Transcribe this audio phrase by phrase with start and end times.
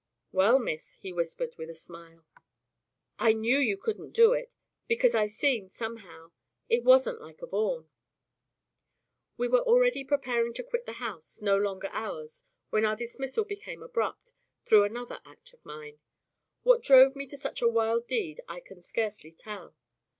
[0.31, 2.25] "Well, miss," he whispered, with a smile,
[3.19, 4.55] "I knew you couldn't do it,
[4.87, 6.31] because I seemed, somehow,
[6.67, 7.87] it wasn't like a Vaughan."
[9.37, 13.83] We were already preparing to quit the house, no longer ours, when our dismissal became
[13.83, 14.33] abrupt,
[14.65, 15.99] through another act of mine.
[16.63, 19.75] What drove me to such a wild deed I can scarcely tell.